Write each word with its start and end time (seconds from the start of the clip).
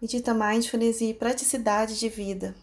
Medita 0.00 0.32
mindfulness 0.32 1.02
e 1.02 1.12
praticidade 1.12 1.98
de 1.98 2.08
vida. 2.08 2.54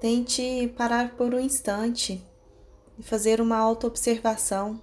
Tente 0.00 0.74
parar 0.76 1.14
por 1.14 1.32
um 1.32 1.38
instante 1.38 2.20
e 2.98 3.02
fazer 3.04 3.40
uma 3.40 3.56
autoobservação 3.56 4.82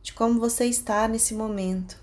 de 0.00 0.12
como 0.12 0.38
você 0.38 0.66
está 0.66 1.08
nesse 1.08 1.34
momento. 1.34 2.00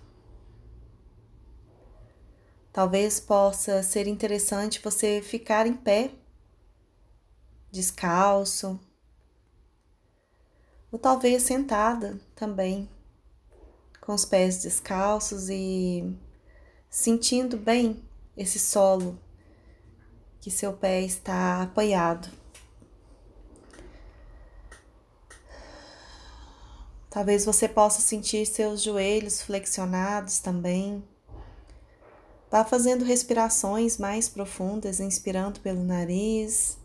Talvez 2.73 3.21
possa 3.21 3.81
ser 3.83 4.05
interessante 4.05 4.81
você 4.83 5.21
ficar 5.21 5.65
em 5.65 5.73
pé, 5.73 6.11
descalço, 7.71 8.77
ou 10.91 10.99
talvez 10.99 11.43
sentada 11.43 12.19
também 12.35 12.98
com 14.09 14.15
os 14.15 14.25
pés 14.25 14.63
descalços 14.63 15.49
e 15.49 16.17
sentindo 16.89 17.55
bem 17.55 18.03
esse 18.35 18.57
solo 18.57 19.19
que 20.41 20.49
seu 20.49 20.73
pé 20.73 21.03
está 21.03 21.61
apoiado. 21.61 22.27
Talvez 27.07 27.45
você 27.45 27.67
possa 27.69 28.01
sentir 28.01 28.47
seus 28.47 28.81
joelhos 28.81 29.43
flexionados 29.43 30.39
também. 30.39 31.07
Vá 32.49 32.65
fazendo 32.65 33.05
respirações 33.05 33.99
mais 33.99 34.27
profundas, 34.27 34.99
inspirando 34.99 35.59
pelo 35.59 35.83
nariz, 35.83 36.79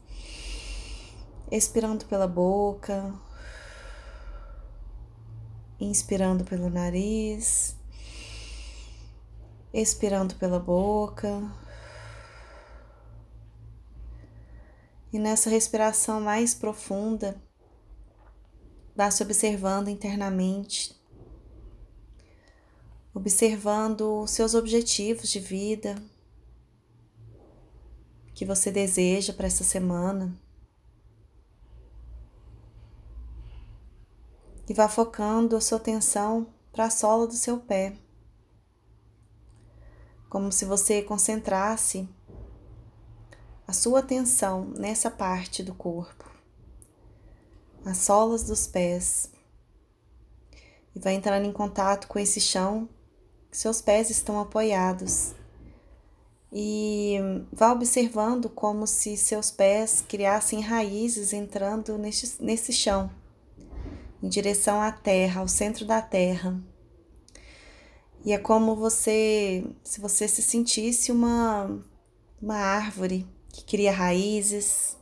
expirando 1.51 2.05
pela 2.05 2.29
boca, 2.29 3.15
inspirando 5.85 6.45
pelo 6.45 6.69
nariz, 6.71 7.77
expirando 9.73 10.35
pela 10.37 10.59
boca. 10.59 11.43
E 15.13 15.19
nessa 15.19 15.49
respiração 15.49 16.21
mais 16.21 16.55
profunda, 16.55 17.41
vá 18.97 19.11
se 19.11 19.23
observando 19.23 19.89
internamente, 19.89 20.95
observando 23.13 24.23
os 24.23 24.31
seus 24.31 24.55
objetivos 24.55 25.29
de 25.29 25.39
vida 25.39 25.97
que 28.35 28.45
você 28.45 28.71
deseja 28.71 29.33
para 29.33 29.47
essa 29.47 29.63
semana. 29.63 30.37
E 34.69 34.73
vá 34.73 34.89
focando 34.89 35.57
a 35.57 35.61
sua 35.61 35.79
atenção 35.79 36.47
para 36.73 36.87
a 36.87 36.91
sola 36.91 37.27
do 37.27 37.35
seu 37.35 37.59
pé, 37.59 37.95
como 40.29 40.51
se 40.51 40.65
você 40.65 41.03
concentrasse 41.03 42.09
a 43.67 43.73
sua 43.73 44.01
atenção 44.01 44.67
nessa 44.77 45.11
parte 45.11 45.63
do 45.63 45.75
corpo, 45.75 46.31
as 47.85 47.99
solas 47.99 48.43
dos 48.43 48.67
pés, 48.67 49.31
e 50.95 50.99
vai 50.99 51.15
entrando 51.15 51.47
em 51.47 51.53
contato 51.53 52.09
com 52.09 52.19
esse 52.19 52.41
chão 52.41 52.89
que 53.51 53.57
seus 53.57 53.81
pés 53.81 54.11
estão 54.11 54.41
apoiados. 54.41 55.35
E 56.53 57.17
vá 57.53 57.73
observando 57.73 58.49
como 58.49 58.87
se 58.87 59.17
seus 59.17 59.51
pés 59.51 60.05
criassem 60.09 60.61
raízes 60.61 61.33
entrando 61.33 61.99
nesse, 61.99 62.41
nesse 62.41 62.73
chão 62.73 63.11
em 64.25 64.29
direção 64.31 64.81
à 64.81 64.91
terra, 64.91 65.43
ao 65.43 65.49
centro 65.49 65.85
da 65.85 66.01
terra. 66.01 66.59
E 68.25 68.33
é 68.33 68.39
como 68.39 68.75
você, 68.75 69.63
se 69.83 70.01
você 70.01 70.27
se 70.27 70.41
sentisse 70.41 71.13
uma, 71.13 71.79
uma 72.41 72.57
árvore 72.57 73.29
que 73.51 73.63
cria 73.63 73.93
raízes, 73.93 74.97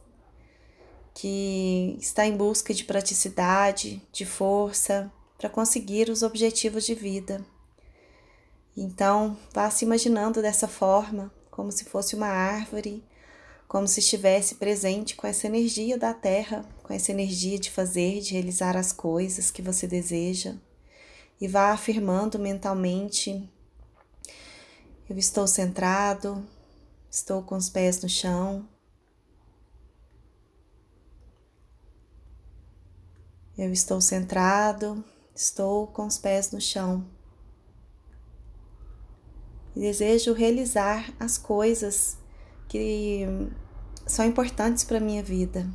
que 1.14 1.96
está 2.00 2.26
em 2.26 2.36
busca 2.36 2.74
de 2.74 2.82
praticidade, 2.82 4.02
de 4.10 4.26
força 4.26 5.10
para 5.38 5.48
conseguir 5.48 6.10
os 6.10 6.24
objetivos 6.24 6.84
de 6.84 6.96
vida. 6.96 7.46
Então, 8.76 9.38
vá 9.54 9.70
se 9.70 9.84
imaginando 9.84 10.42
dessa 10.42 10.66
forma, 10.66 11.32
como 11.48 11.70
se 11.70 11.84
fosse 11.84 12.16
uma 12.16 12.26
árvore 12.26 13.04
como 13.72 13.88
se 13.88 14.00
estivesse 14.00 14.56
presente 14.56 15.16
com 15.16 15.26
essa 15.26 15.46
energia 15.46 15.96
da 15.96 16.12
terra, 16.12 16.62
com 16.82 16.92
essa 16.92 17.10
energia 17.10 17.58
de 17.58 17.70
fazer, 17.70 18.20
de 18.20 18.34
realizar 18.34 18.76
as 18.76 18.92
coisas 18.92 19.50
que 19.50 19.62
você 19.62 19.86
deseja. 19.86 20.56
E 21.40 21.48
vá 21.48 21.70
afirmando 21.70 22.38
mentalmente: 22.38 23.50
eu 25.08 25.16
estou 25.16 25.46
centrado, 25.46 26.46
estou 27.10 27.42
com 27.44 27.56
os 27.56 27.70
pés 27.70 28.02
no 28.02 28.10
chão. 28.10 28.68
Eu 33.56 33.72
estou 33.72 34.02
centrado, 34.02 35.02
estou 35.34 35.86
com 35.86 36.06
os 36.06 36.18
pés 36.18 36.52
no 36.52 36.60
chão. 36.60 37.06
E 39.74 39.80
desejo 39.80 40.34
realizar 40.34 41.10
as 41.18 41.38
coisas 41.38 42.18
que 42.68 43.26
são 44.06 44.24
importantes 44.24 44.84
para 44.84 44.98
a 44.98 45.00
minha 45.00 45.22
vida. 45.22 45.66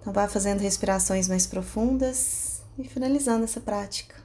Então, 0.00 0.12
vá 0.12 0.26
fazendo 0.26 0.60
respirações 0.60 1.28
mais 1.28 1.46
profundas 1.46 2.62
e 2.78 2.88
finalizando 2.88 3.44
essa 3.44 3.60
prática. 3.60 4.21